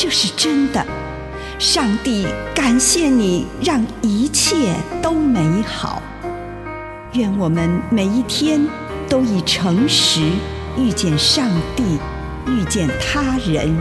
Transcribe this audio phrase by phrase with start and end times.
[0.00, 0.86] 这是真的。
[1.58, 6.00] 上帝感谢你，让一切都美好。
[7.14, 8.64] 愿我们每一天
[9.08, 10.22] 都以诚实
[10.76, 11.98] 遇见上帝，
[12.46, 13.76] 遇见他人，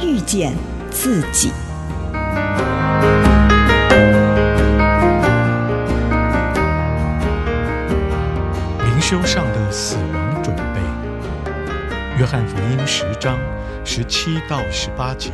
[0.00, 0.54] 遇见
[0.88, 1.50] 自己。
[8.84, 10.80] 灵修上的死亡准备，
[12.20, 13.36] 约翰福音十章
[13.84, 15.32] 十七到十八节。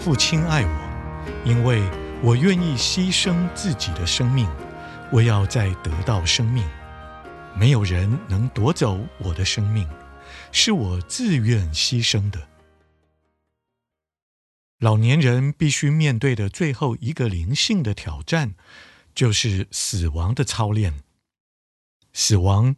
[0.00, 1.82] 父亲爱我，因为
[2.22, 4.48] 我愿意牺牲自己的生命，
[5.12, 6.66] 我要再得到生命。
[7.54, 9.86] 没有人能夺走我的生命，
[10.52, 12.48] 是我自愿牺牲的。
[14.78, 18.54] 老年人必须面对的最后一个灵性的挑战，
[19.14, 21.02] 就是死亡的操练。
[22.14, 22.76] 死亡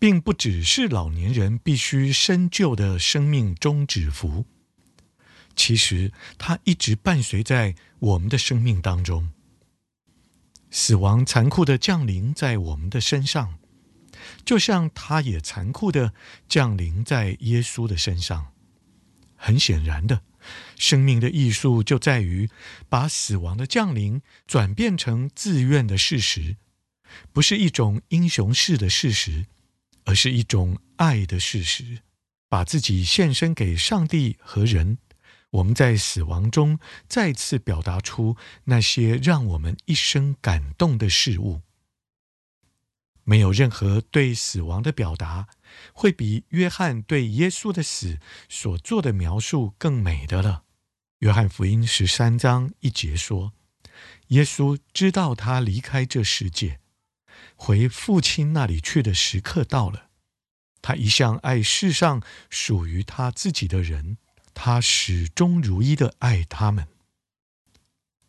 [0.00, 4.46] 并不只是老年人必须深究的生命终止符，
[5.56, 9.32] 其实它一直伴随在我们的生命当中。
[10.70, 13.58] 死亡残酷地降临在我们的身上，
[14.44, 16.12] 就像它也残酷地
[16.46, 18.52] 降临在耶稣的身上。
[19.34, 20.22] 很显然的，
[20.76, 22.50] 生命的艺术就在于
[22.88, 26.56] 把死亡的降临转变成自愿的事实。
[27.32, 29.46] 不是一种英雄式的事实，
[30.04, 31.98] 而是一种爱的事实。
[32.48, 34.98] 把自己献身给上帝和人，
[35.56, 36.78] 我们在死亡中
[37.08, 41.62] 再次表达出那些让我们一生感动的事物。
[43.24, 45.48] 没有任何对死亡的表达，
[45.92, 48.18] 会比约翰对耶稣的死
[48.48, 50.64] 所做的描述更美的了。
[51.20, 53.52] 约翰福音十三章一节说
[54.28, 56.80] ：“耶稣知道他离开这世界。”
[57.56, 60.10] 回父亲那里去的时刻到了。
[60.82, 64.18] 他一向爱世上属于他自己的人，
[64.58, 66.88] 他始终如一的爱他们。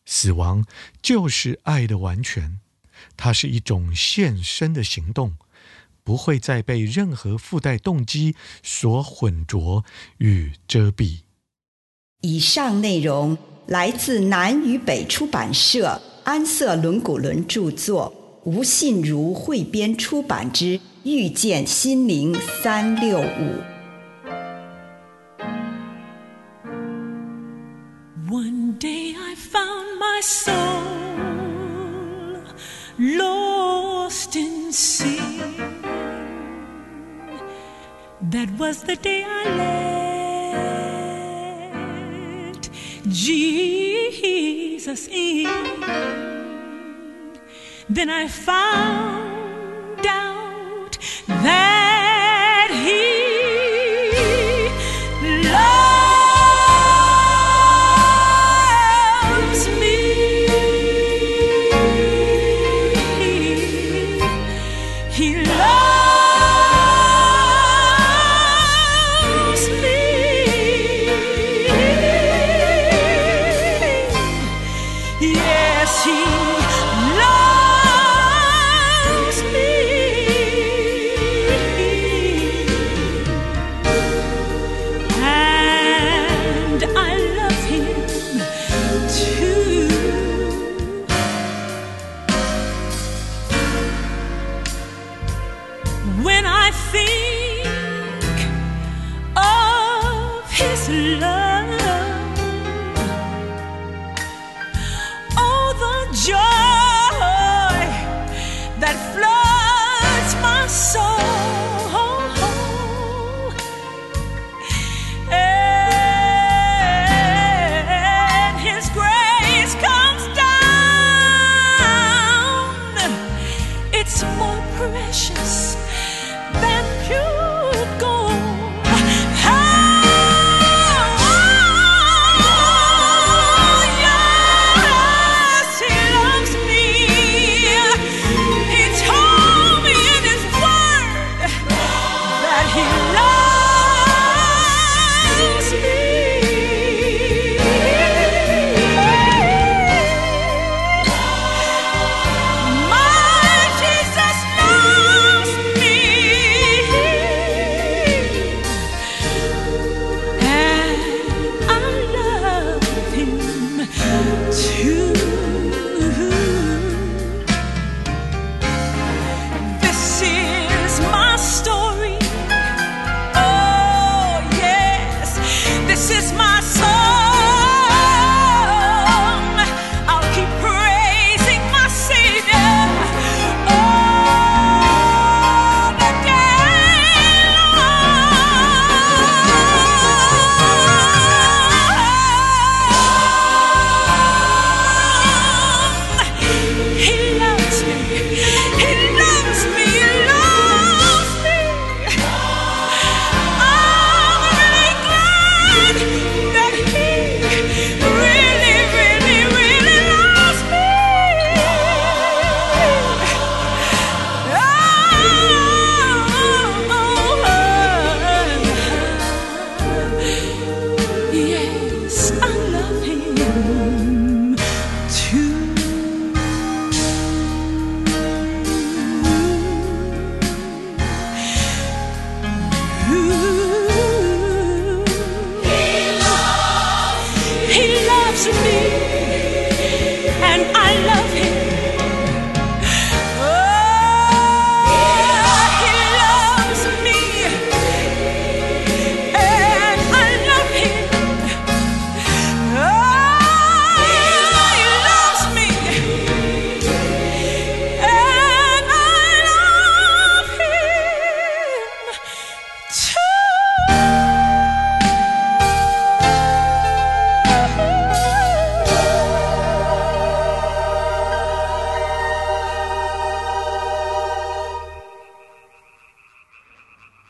[0.06, 0.66] 死亡
[1.02, 2.60] 就是爱的完全，
[3.16, 5.38] 它是一种献身的行动，
[6.04, 9.86] 不会再被任何附带动机所混浊
[10.18, 11.22] 与遮蔽。
[12.22, 18.14] 以上内容来自南与北出版社安瑟伦古伦著作。
[18.44, 22.34] 吴信如汇编出版之《遇见心灵
[22.64, 23.24] 三六五》。
[30.18, 30.54] My soul
[32.98, 35.54] lost in sin.
[38.34, 39.44] That was the day I
[42.54, 42.70] let
[43.10, 45.48] Jesus in.
[47.88, 50.98] Then I found out
[51.44, 51.57] that
[75.88, 76.47] 心。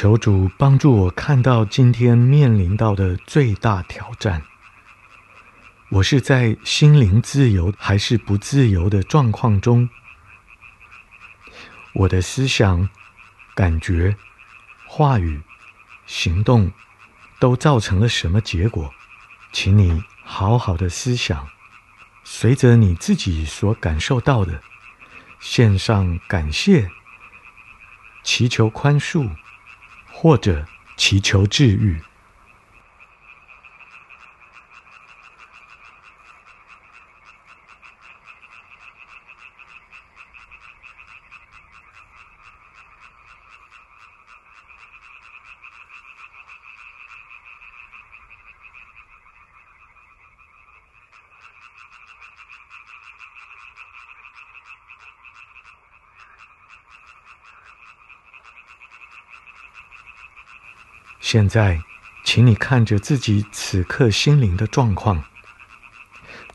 [0.00, 4.42] 求主帮助我看到今天面临到的最大挑战。
[5.90, 9.90] 我是在心灵自由还是不自由的状况中？
[11.92, 12.88] 我的思想、
[13.54, 14.16] 感觉、
[14.86, 15.42] 话语、
[16.06, 16.72] 行动
[17.38, 18.94] 都造成了什么结果？
[19.52, 21.46] 请你好好的思想，
[22.24, 24.62] 随着你自己所感受到的，
[25.40, 26.90] 献上感谢，
[28.22, 29.28] 祈求宽恕。
[30.22, 30.66] 或者
[30.98, 31.98] 祈求治愈。
[61.32, 61.80] 现在，
[62.24, 65.22] 请你看着自己此刻心灵的状况。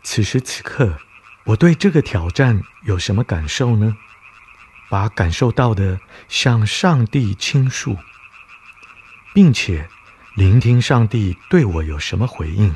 [0.04, 0.98] 此时此刻，
[1.46, 3.96] 我对这个挑战有什么感受呢？
[4.90, 7.96] 把感受到的向上帝倾诉，
[9.34, 9.88] 并且
[10.34, 12.76] 聆听上帝对我有什么回应。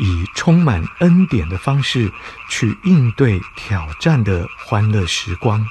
[0.00, 2.10] 以充满恩典的方式
[2.48, 5.64] 去应对挑战的欢乐时光。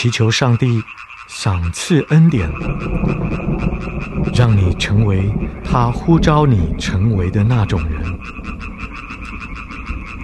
[0.00, 0.82] 祈求上帝
[1.28, 2.50] 赏赐恩典，
[4.34, 5.30] 让你成为
[5.62, 8.18] 他呼召你成为的那种人，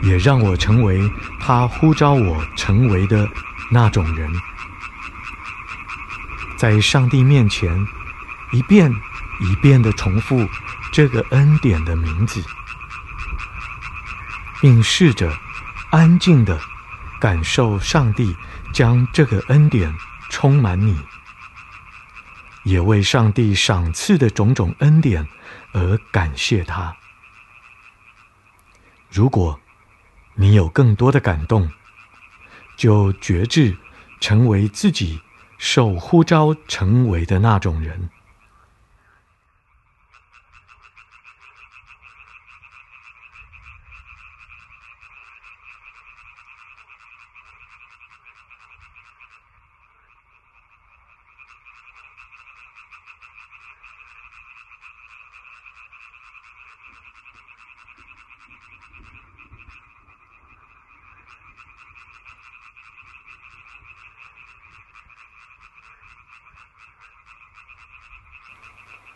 [0.02, 0.98] 也让我成为
[1.38, 3.28] 他呼召我成为的
[3.70, 4.32] 那种人。
[6.56, 7.86] 在上帝面前，
[8.52, 8.90] 一遍
[9.40, 10.48] 一遍地重复
[10.90, 12.42] 这个恩典的名字，
[14.58, 15.30] 并试着
[15.90, 16.58] 安静地
[17.20, 18.34] 感受上帝。
[18.76, 19.90] 将这个恩典
[20.28, 21.00] 充满你，
[22.64, 25.26] 也为上帝赏赐的种种恩典
[25.72, 26.94] 而感谢他。
[29.10, 29.58] 如果
[30.34, 31.72] 你有更多的感动，
[32.76, 33.74] 就觉知
[34.20, 35.22] 成为自己
[35.56, 38.10] 受呼召成为的那种人。